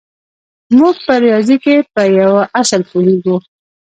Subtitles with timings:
[0.77, 3.35] موږ په ریاضي کې په یوه اصل پوهېږو